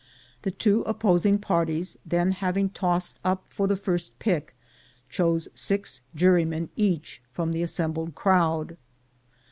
[0.41, 4.55] The two opposing parties then, having tossed up for the first pick,
[5.11, 8.77] chose six jury men each from the assembled crowd.